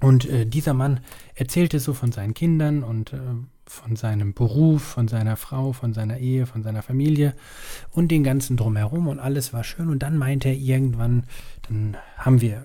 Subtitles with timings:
[0.00, 1.00] Und äh, dieser Mann
[1.34, 3.18] erzählte so von seinen Kindern und äh,
[3.66, 7.34] von seinem Beruf, von seiner Frau, von seiner Ehe, von seiner Familie
[7.90, 9.88] und den ganzen drumherum und alles war schön.
[9.88, 11.24] Und dann meinte er irgendwann,
[11.68, 12.64] dann haben wir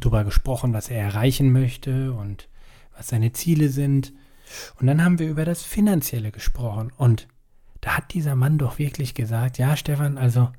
[0.00, 2.48] darüber gesprochen, was er erreichen möchte und
[2.96, 4.12] was seine Ziele sind.
[4.80, 6.92] Und dann haben wir über das Finanzielle gesprochen.
[6.96, 7.28] Und
[7.80, 10.50] da hat dieser Mann doch wirklich gesagt, ja, Stefan, also,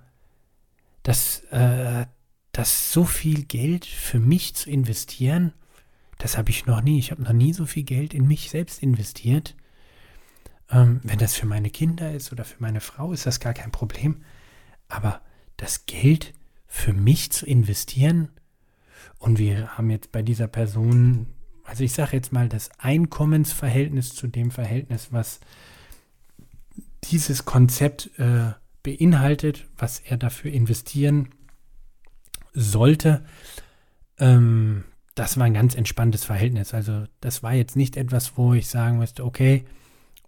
[1.03, 2.05] dass, äh,
[2.51, 5.53] dass so viel Geld für mich zu investieren,
[6.17, 6.99] das habe ich noch nie.
[6.99, 9.55] Ich habe noch nie so viel Geld in mich selbst investiert.
[10.71, 13.71] Ähm, wenn das für meine Kinder ist oder für meine Frau, ist das gar kein
[13.71, 14.23] Problem.
[14.87, 15.21] Aber
[15.57, 16.33] das Geld
[16.67, 18.29] für mich zu investieren,
[19.17, 21.27] und wir haben jetzt bei dieser Person,
[21.63, 25.39] also ich sage jetzt mal, das Einkommensverhältnis zu dem Verhältnis, was
[27.03, 28.53] dieses Konzept äh,
[28.83, 31.29] beinhaltet, was er dafür investieren
[32.53, 33.25] sollte,
[34.19, 36.73] ähm, das war ein ganz entspanntes Verhältnis.
[36.73, 39.65] Also das war jetzt nicht etwas, wo ich sagen müsste, okay,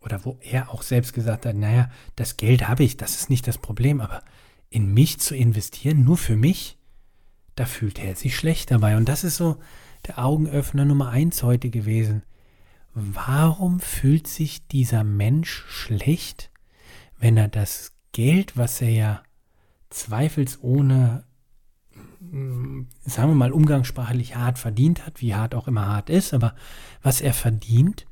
[0.01, 3.47] oder wo er auch selbst gesagt hat, naja, das Geld habe ich, das ist nicht
[3.47, 4.23] das Problem, aber
[4.69, 6.77] in mich zu investieren, nur für mich,
[7.55, 8.97] da fühlt er sich schlecht dabei.
[8.97, 9.57] Und das ist so
[10.07, 12.23] der Augenöffner Nummer eins heute gewesen.
[12.93, 16.49] Warum fühlt sich dieser Mensch schlecht,
[17.19, 19.23] wenn er das Geld, was er ja
[19.89, 21.25] zweifelsohne,
[22.19, 26.55] hm, sagen wir mal, umgangssprachlich hart verdient hat, wie hart auch immer hart ist, aber
[27.01, 28.07] was er verdient,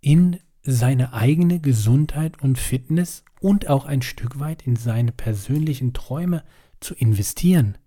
[0.00, 6.44] in seine eigene Gesundheit und Fitness und auch ein Stück weit in seine persönlichen Träume
[6.80, 7.78] zu investieren.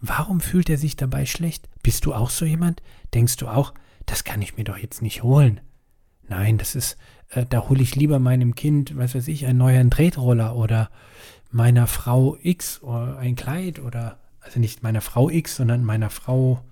[0.00, 1.68] Warum fühlt er sich dabei schlecht?
[1.82, 2.82] Bist du auch so jemand?
[3.12, 3.74] Denkst du auch,
[4.06, 5.60] das kann ich mir doch jetzt nicht holen?
[6.26, 6.96] Nein, das ist,
[7.30, 10.90] äh, da hole ich lieber meinem Kind, was weiß ich, einen neuen Tretroller oder
[11.50, 16.64] meiner Frau X oder ein Kleid oder, also nicht meiner Frau X, sondern meiner Frau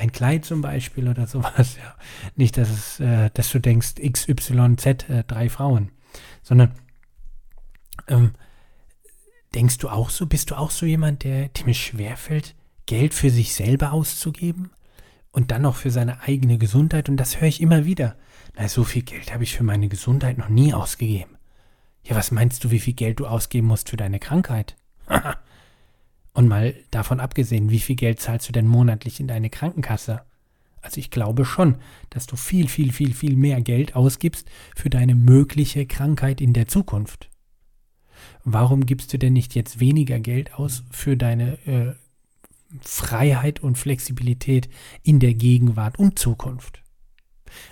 [0.00, 1.76] ein Kleid zum Beispiel oder sowas.
[1.80, 1.94] Ja.
[2.34, 5.92] Nicht, dass, es, äh, dass du denkst, XYZ, äh, drei Frauen,
[6.42, 6.72] sondern
[8.08, 8.32] ähm,
[9.54, 12.54] denkst du auch so, bist du auch so jemand, der dem es schwerfällt,
[12.86, 14.70] Geld für sich selber auszugeben
[15.30, 17.08] und dann noch für seine eigene Gesundheit?
[17.08, 18.16] Und das höre ich immer wieder.
[18.56, 21.36] Na, so viel Geld habe ich für meine Gesundheit noch nie ausgegeben.
[22.04, 24.76] Ja, was meinst du, wie viel Geld du ausgeben musst für deine Krankheit?
[26.40, 30.22] Und mal davon abgesehen, wie viel Geld zahlst du denn monatlich in deine Krankenkasse?
[30.80, 31.74] Also ich glaube schon,
[32.08, 36.66] dass du viel, viel, viel, viel mehr Geld ausgibst für deine mögliche Krankheit in der
[36.66, 37.28] Zukunft.
[38.42, 41.92] Warum gibst du denn nicht jetzt weniger Geld aus für deine äh,
[42.80, 44.70] Freiheit und Flexibilität
[45.02, 46.82] in der Gegenwart und Zukunft?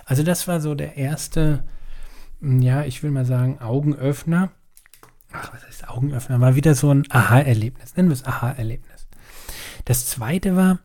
[0.04, 1.64] Also das war so der erste,
[2.43, 4.52] ja, ich will mal sagen, Augenöffner,
[5.32, 7.96] ach, was heißt Augenöffner, war wieder so ein Aha-Erlebnis.
[7.96, 9.06] Nennen wir es Aha-Erlebnis.
[9.84, 10.78] Das zweite war,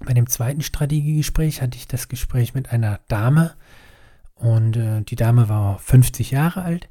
[0.00, 3.54] bei dem zweiten Strategiegespräch hatte ich das Gespräch mit einer Dame
[4.34, 6.88] und äh, die Dame war 50 Jahre alt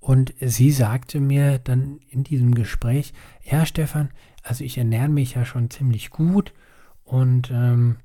[0.00, 3.12] und sie sagte mir dann in diesem Gespräch,
[3.44, 4.10] ja Stefan,
[4.42, 6.54] Also ich ernähre mich ja schon ziemlich gut
[7.04, 7.98] und ähm,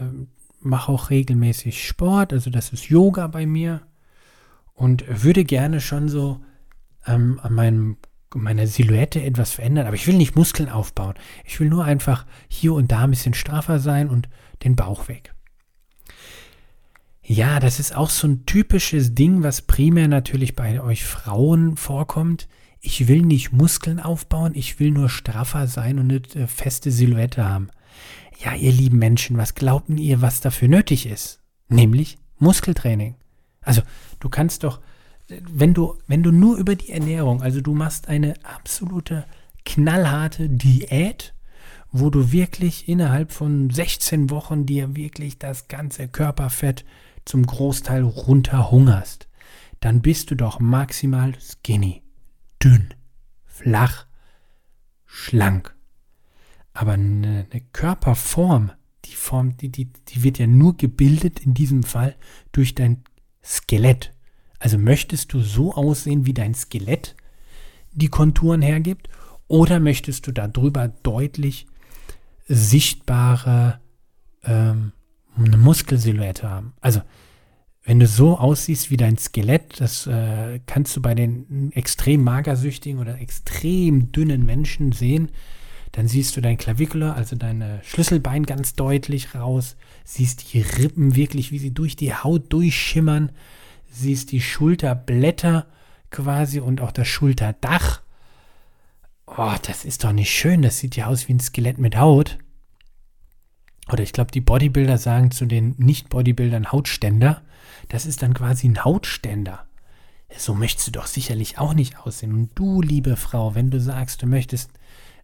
[0.00, 0.28] ähm,
[0.60, 3.82] mache auch regelmäßig Sport, also das ist Yoga bei mir
[4.72, 6.40] und würde gerne schon so
[7.06, 7.96] ähm, an meinem,
[8.34, 11.14] meiner Silhouette etwas verändern, aber ich will nicht Muskeln aufbauen.
[11.44, 14.28] Ich will nur einfach hier und da ein bisschen straffer sein und
[14.64, 15.34] den Bauch weg.
[17.22, 22.48] Ja, das ist auch so ein typisches Ding, was primär natürlich bei euch Frauen vorkommt.
[22.80, 27.44] Ich will nicht Muskeln aufbauen, ich will nur straffer sein und eine äh, feste Silhouette
[27.44, 27.68] haben.
[28.42, 31.40] Ja, ihr lieben Menschen, was glaubt ihr, was dafür nötig ist?
[31.68, 33.16] Nämlich Muskeltraining.
[33.60, 33.82] Also,
[34.20, 34.80] du kannst doch,
[35.28, 39.24] wenn du, wenn du nur über die Ernährung, also du machst eine absolute
[39.64, 41.34] knallharte Diät,
[41.90, 46.84] wo du wirklich innerhalb von 16 Wochen dir wirklich das ganze Körperfett
[47.24, 49.28] zum Großteil runterhungerst,
[49.80, 52.02] dann bist du doch maximal skinny,
[52.62, 52.94] dünn,
[53.46, 54.06] flach,
[55.06, 55.74] schlank.
[56.72, 58.72] Aber eine, Körperform,
[59.04, 62.16] die Form, die, die, die wird ja nur gebildet in diesem Fall
[62.52, 63.02] durch dein
[63.42, 64.12] Skelett.
[64.58, 67.14] Also möchtest du so aussehen, wie dein Skelett
[67.92, 69.08] die Konturen hergibt,
[69.48, 71.66] oder möchtest du darüber deutlich
[72.46, 73.80] sichtbare
[74.44, 74.92] ähm,
[75.36, 76.74] eine Muskelsilhouette haben.
[76.80, 77.00] Also,
[77.84, 83.00] wenn du so aussiehst wie dein Skelett, das äh, kannst du bei den extrem magersüchtigen
[83.00, 85.30] oder extrem dünnen Menschen sehen,
[85.92, 91.50] dann siehst du dein Klavikula, also deine Schlüsselbein ganz deutlich raus, siehst die Rippen wirklich,
[91.50, 93.32] wie sie durch die Haut durchschimmern,
[93.88, 95.66] siehst die Schulterblätter
[96.10, 98.02] quasi und auch das Schulterdach.
[99.26, 102.38] Oh, das ist doch nicht schön, das sieht ja aus wie ein Skelett mit Haut
[103.90, 107.42] oder ich glaube, die Bodybuilder sagen zu den Nicht-Bodybuildern Hautständer.
[107.88, 109.66] Das ist dann quasi ein Hautständer.
[110.36, 112.34] So möchtest du doch sicherlich auch nicht aussehen.
[112.34, 114.70] Und du, liebe Frau, wenn du sagst, du möchtest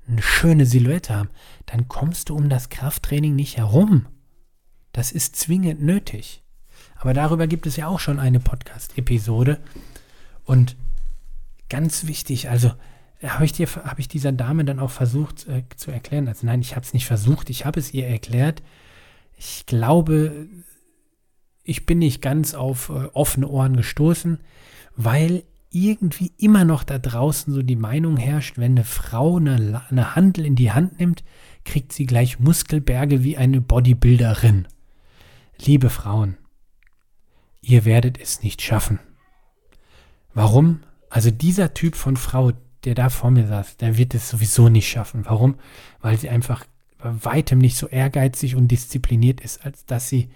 [0.09, 1.31] eine schöne Silhouette haben,
[1.67, 4.07] dann kommst du um das Krafttraining nicht herum.
[4.93, 6.43] Das ist zwingend nötig.
[6.97, 9.61] Aber darüber gibt es ja auch schon eine Podcast-Episode.
[10.45, 10.77] Und
[11.69, 12.73] ganz wichtig, also
[13.23, 16.29] habe ich, hab ich dieser Dame dann auch versucht äh, zu erklären.
[16.29, 18.63] Also nein, ich habe es nicht versucht, ich habe es ihr erklärt.
[19.37, 20.47] Ich glaube,
[21.63, 24.41] ich bin nicht ganz auf äh, offene Ohren gestoßen,
[24.97, 30.15] weil irgendwie immer noch da draußen so die Meinung herrscht, wenn eine Frau eine, eine
[30.15, 31.25] Handel in die Hand nimmt,
[31.65, 34.69] kriegt sie gleich Muskelberge wie eine Bodybuilderin.
[35.59, 36.37] Liebe Frauen,
[37.65, 38.99] ihr werdet es nicht schaffen.
[40.35, 40.81] Warum?
[41.09, 42.53] Also dieser Typ von Frau,
[42.85, 45.25] der da vor mir saß, der wird es sowieso nicht schaffen.
[45.25, 45.57] Warum?
[46.01, 46.65] Weil sie einfach
[46.99, 50.31] bei weitem nicht so ehrgeizig und diszipliniert ist, als dass sie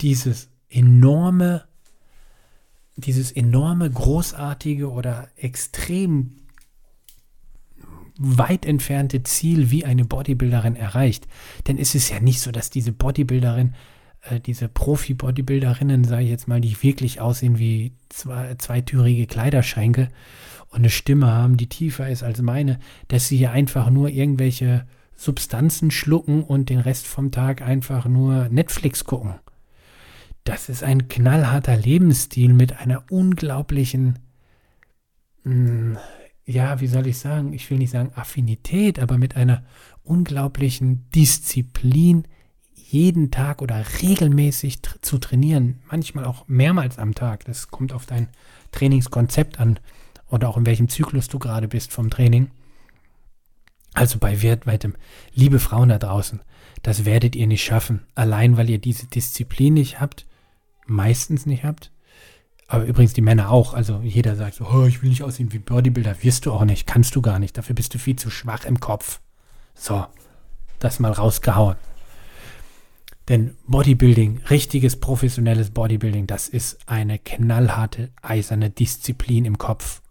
[0.00, 1.64] dieses enorme,
[2.96, 6.36] dieses enorme, großartige oder extrem
[8.18, 11.26] weit entfernte Ziel wie eine Bodybuilderin erreicht.
[11.66, 13.74] Denn es ist ja nicht so, dass diese Bodybuilderin,
[14.22, 20.08] äh, diese Profi-Bodybuilderinnen, sage ich jetzt mal, die wirklich aussehen wie zwei, zweitürige Kleiderschränke
[20.68, 22.78] und eine Stimme haben, die tiefer ist als meine,
[23.08, 24.86] dass sie hier einfach nur irgendwelche
[25.16, 29.34] Substanzen schlucken und den Rest vom Tag einfach nur Netflix gucken.
[30.44, 34.18] Das ist ein knallharter Lebensstil mit einer unglaublichen,
[35.44, 35.98] mh, hm,
[36.46, 39.62] ja, wie soll ich sagen, ich will nicht sagen Affinität, aber mit einer
[40.02, 42.24] unglaublichen Disziplin,
[42.90, 47.44] jeden Tag oder regelmäßig tr zu trainieren, manchmal auch mehrmals am Tag.
[47.44, 48.28] Das kommt auf dein
[48.72, 49.78] Trainingskonzept an
[50.28, 52.50] oder auch in welchem Zyklus du gerade bist vom Training.
[53.92, 54.94] Also bei weitem,
[55.34, 56.40] liebe Frauen da draußen,
[56.82, 60.26] das werdet ihr nicht schaffen, allein weil ihr diese Disziplin nicht habt,
[60.86, 61.90] meistens nicht habt.
[62.66, 63.74] Aber übrigens die Männer auch.
[63.74, 66.22] Also jeder sagt so, oh, ich will nicht aussehen wie Bodybuilder.
[66.22, 67.58] Wirst du auch nicht, kannst du gar nicht.
[67.58, 69.20] Dafür bist du viel zu schwach im Kopf.
[69.74, 70.06] So,
[70.78, 71.76] das mal rausgehauen.
[73.28, 80.02] Denn Bodybuilding, richtiges professionelles Bodybuilding, das ist eine knallharte, eiserne Disziplin im Kopf.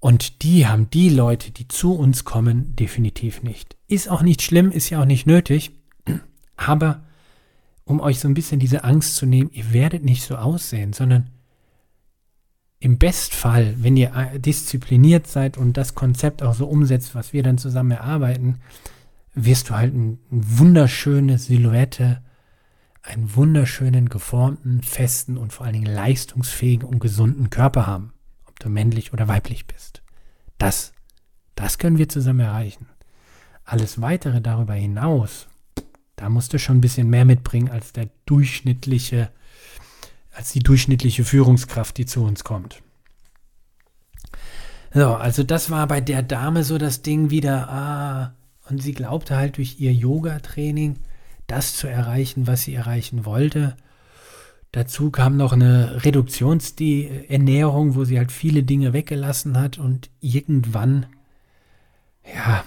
[0.00, 3.76] Und die haben die Leute, die zu uns kommen, definitiv nicht.
[3.88, 5.72] Ist auch nicht schlimm, ist ja auch nicht nötig.
[6.56, 7.02] Aber
[7.84, 11.30] um euch so ein bisschen diese Angst zu nehmen, ihr werdet nicht so aussehen, sondern
[12.80, 17.42] im Bestfall, wenn ihr äh, diszipliniert seid und das Konzept auch so umsetzt, was wir
[17.42, 18.58] dann zusammen erarbeiten,
[19.34, 22.22] wirst du halt eine wunderschöne Silhouette,
[23.02, 28.12] einen wunderschönen, geformten, festen und vor allen Dingen leistungsfähigen und gesunden Körper haben
[28.58, 30.02] du männlich oder weiblich bist.
[30.58, 30.92] Das,
[31.54, 32.86] das können wir zusammen erreichen.
[33.64, 35.46] Alles weitere darüber hinaus,
[36.16, 39.30] da musst du schon ein bisschen mehr mitbringen als der durchschnittliche,
[40.32, 42.82] als die durchschnittliche Führungskraft, die zu uns kommt.
[44.92, 48.34] So, also das war bei der Dame so das Ding wieder, ah,
[48.70, 50.96] und sie glaubte halt durch ihr Yoga-Training
[51.46, 53.76] das zu erreichen, was sie erreichen wollte.
[54.72, 61.06] Dazu kam noch eine Reduktionsernährung, wo sie halt viele Dinge weggelassen hat und irgendwann,
[62.34, 62.64] ja,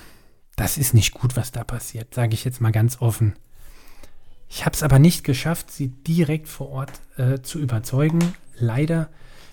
[0.56, 3.36] das ist nicht gut, was da passiert, sage ich jetzt mal ganz offen.
[4.50, 8.34] Ich habe es aber nicht geschafft, sie direkt vor Ort äh, zu überzeugen.
[8.58, 9.10] Leider,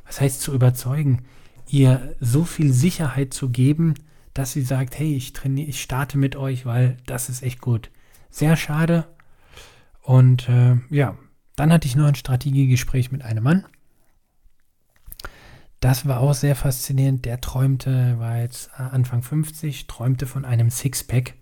[0.06, 1.24] was heißt zu überzeugen?
[1.68, 3.94] Ihr so viel Sicherheit zu geben,
[4.38, 7.90] dass sie sagt, hey, ich trainiere, ich starte mit euch, weil das ist echt gut.
[8.30, 9.08] Sehr schade.
[10.00, 11.18] Und äh, ja,
[11.56, 13.66] dann hatte ich noch ein Strategiegespräch mit einem Mann.
[15.80, 17.24] Das war auch sehr faszinierend.
[17.24, 21.34] Der träumte, war jetzt Anfang 50, träumte von einem Sixpack,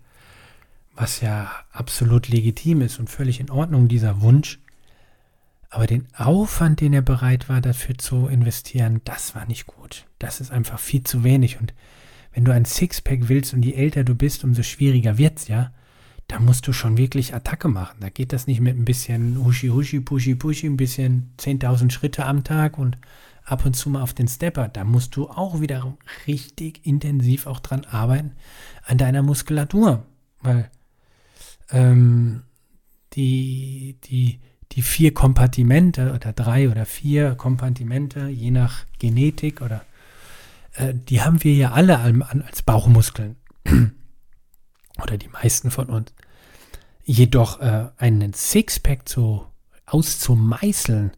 [0.95, 4.59] was ja absolut legitim ist und völlig in Ordnung, dieser Wunsch.
[5.69, 10.07] Aber den Aufwand, den er bereit war, dafür zu investieren, das war nicht gut.
[10.17, 11.59] Das ist einfach viel zu wenig.
[11.59, 11.75] Und
[12.37, 15.71] wenn du ein Sixpack willst und je älter du bist, umso schwieriger wird es ja
[16.27, 17.97] da musst du schon wirklich Attacke machen.
[18.01, 22.25] Da geht das nicht mit ein bisschen Huschi, Huschi, Puschi, Puschi, ein bisschen 10.000 Schritte
[22.25, 22.97] am Tag und
[23.45, 24.67] ab und zu mal auf den Stepper.
[24.67, 25.95] Da musst du auch wieder
[26.27, 28.33] richtig intensiv auch dran arbeiten
[28.83, 30.05] an deiner Muskulatur.
[30.41, 30.69] Weil
[31.71, 32.43] ähm,
[33.13, 34.39] die, die,
[34.73, 39.85] die vier Kompartimente oder drei oder vier Kompartimente, je nach Genetik oder
[40.77, 43.35] äh, die haben wir ja alle als Bauchmuskeln.
[45.01, 46.13] oder die meisten von uns.
[47.03, 49.45] Jedoch äh, einen Sixpack zu,
[49.85, 51.11] auszumeißeln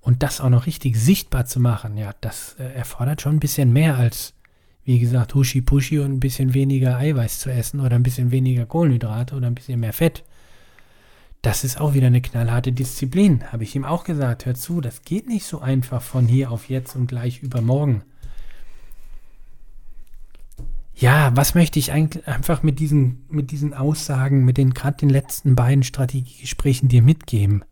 [0.00, 3.72] und das auch noch richtig sichtbar zu machen, ja, das äh, erfordert schon ein bisschen
[3.72, 4.34] mehr als,
[4.84, 9.34] wie gesagt, Huschi-Puschi und ein bisschen weniger Eiweiß zu essen oder ein bisschen weniger Kohlenhydrate
[9.34, 10.24] oder ein bisschen mehr Fett.
[11.42, 14.46] Das ist auch wieder eine knallharte Disziplin, habe ich ihm auch gesagt.
[14.46, 18.02] Hör zu, das geht nicht so einfach von hier auf jetzt und gleich übermorgen
[20.98, 25.10] ja, was möchte ich eigentlich einfach mit diesen, mit diesen Aussagen, mit den gerade den
[25.10, 27.64] letzten beiden Strategiegesprächen dir mitgeben?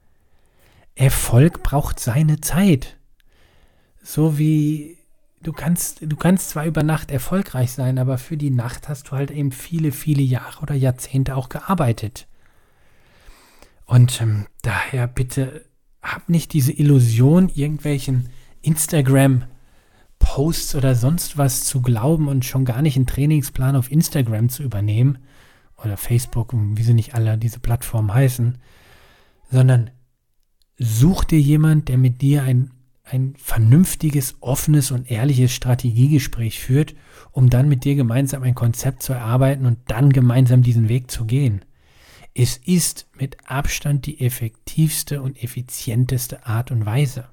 [0.95, 2.99] Erfolg braucht seine Zeit.
[4.03, 4.99] So wie
[5.43, 9.13] du kannst, du kannst zwar über Nacht erfolgreich sein, aber für die Nacht hast du
[9.13, 12.27] halt eben viele, viele Jahre oder Jahrzehnte auch gearbeitet.
[13.87, 15.65] Und ähm, daher bitte
[16.03, 18.29] hab nicht diese Illusion, irgendwelchen
[18.61, 19.45] Instagram
[20.25, 24.63] Posts oder sonst was zu glauben und schon gar nicht einen Trainingsplan auf Instagram zu
[24.63, 25.19] übernehmen
[25.77, 28.57] oder Facebook wie sie nicht alle diese Plattformen heißen,
[29.51, 29.91] sondern
[30.79, 32.71] such dir jemand, der mit dir ein,
[33.05, 36.95] ein vernünftiges, offenes und ehrliches Strategiegespräch führt,
[37.31, 41.27] um dann mit dir gemeinsam ein Konzept zu erarbeiten und dann gemeinsam diesen Weg zu
[41.27, 41.67] gehen.
[42.33, 47.29] Es ist mit Abstand die effektivste und effizienteste Art und Weise.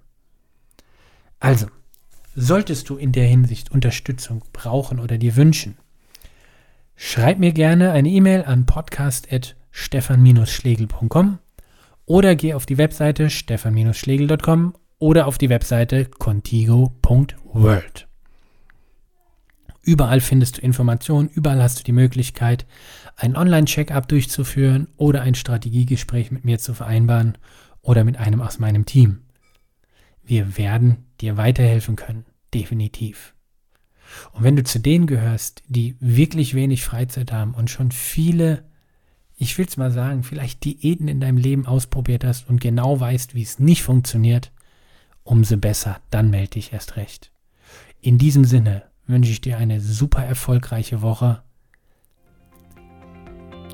[1.40, 1.68] Also,
[2.34, 5.78] Solltest du in der Hinsicht Unterstützung brauchen oder dir wünschen,
[6.96, 11.40] schreib mir gerne eine E-Mail an podcast.stefan-schlegel.com
[12.06, 18.08] oder geh auf die Webseite stefan-schlegel.com oder auf die Webseite contigo.world.
[19.84, 22.66] Überall findest du Informationen, überall hast du die Möglichkeit,
[23.18, 27.38] ein Online-Check-up durchzuführen oder ein Strategiegespräch mit mir zu vereinbaren
[27.82, 29.22] oder mit einem aus meinem Team.
[30.24, 32.26] Wir werden dir weiterhelfen können.
[32.54, 33.34] Definitiv.
[34.34, 38.66] Und wenn du zu denen gehörst, die wirklich wenig Freizeit haben und schon viele,
[39.36, 43.36] ich will es mal sagen, vielleicht Diäten in deinem Leben ausprobiert hast und genau weißt,
[43.36, 44.52] wie es nicht funktioniert,
[45.24, 47.32] umso besser, dann melde dich erst recht.
[48.02, 51.44] In diesem Sinne wünsche ich dir eine super erfolgreiche Woche.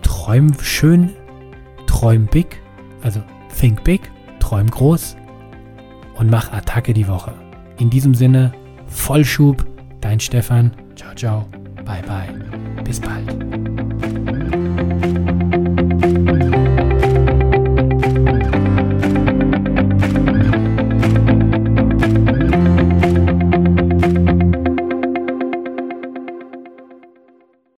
[0.01, 1.13] Träum schön,
[1.87, 2.61] träum big,
[3.01, 3.23] also
[3.57, 4.01] think big,
[4.39, 5.15] träum groß
[6.17, 7.33] und mach Attacke die Woche.
[7.79, 8.51] In diesem Sinne,
[8.87, 9.65] Vollschub,
[10.01, 10.71] dein Stefan.
[10.95, 11.45] Ciao, ciao.
[11.85, 12.83] Bye, bye.
[12.83, 13.46] Bis bald.